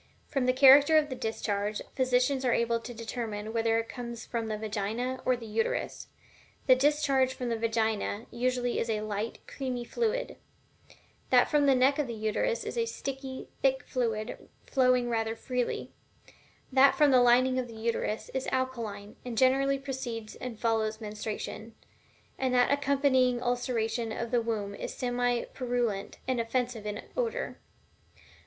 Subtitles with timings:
[0.29, 4.47] From the character of the discharge, physicians are able to determine whether it comes from
[4.47, 6.07] the Vagina or the Uterus.
[6.65, 10.37] The discharge from the Vagina usually is a light creamy fluid;
[11.29, 15.91] that from the neck of the Uterus is a sticky, thick fluid flowing rather freely;
[16.71, 21.75] that from the lining of the Uterus is alkaline, and generally precedes and follows menstruation;
[22.39, 27.59] and that accompanying ulceration of the womb is semi purulent and offensive in odor.